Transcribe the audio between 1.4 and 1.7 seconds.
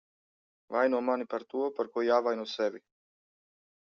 to,